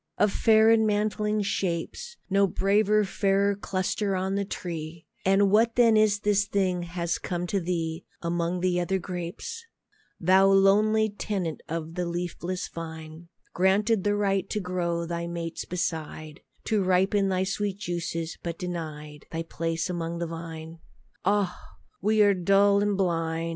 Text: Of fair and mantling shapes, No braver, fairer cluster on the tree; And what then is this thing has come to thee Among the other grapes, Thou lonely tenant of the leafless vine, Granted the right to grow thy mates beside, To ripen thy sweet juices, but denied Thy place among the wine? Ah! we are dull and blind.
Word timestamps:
Of 0.17 0.31
fair 0.33 0.71
and 0.71 0.87
mantling 0.87 1.43
shapes, 1.43 2.17
No 2.27 2.47
braver, 2.47 3.03
fairer 3.05 3.53
cluster 3.55 4.15
on 4.15 4.33
the 4.33 4.43
tree; 4.43 5.05
And 5.25 5.51
what 5.51 5.75
then 5.75 5.95
is 5.95 6.21
this 6.21 6.47
thing 6.47 6.81
has 6.81 7.19
come 7.19 7.45
to 7.45 7.59
thee 7.59 8.03
Among 8.19 8.61
the 8.61 8.79
other 8.81 8.97
grapes, 8.97 9.63
Thou 10.19 10.47
lonely 10.47 11.07
tenant 11.09 11.61
of 11.69 11.93
the 11.93 12.07
leafless 12.07 12.67
vine, 12.67 13.27
Granted 13.53 14.03
the 14.03 14.15
right 14.15 14.49
to 14.49 14.59
grow 14.59 15.05
thy 15.05 15.27
mates 15.27 15.65
beside, 15.65 16.39
To 16.63 16.81
ripen 16.81 17.29
thy 17.29 17.43
sweet 17.43 17.77
juices, 17.77 18.39
but 18.41 18.57
denied 18.57 19.27
Thy 19.29 19.43
place 19.43 19.87
among 19.87 20.17
the 20.17 20.25
wine? 20.27 20.79
Ah! 21.25 21.75
we 22.01 22.23
are 22.23 22.33
dull 22.33 22.81
and 22.81 22.97
blind. 22.97 23.49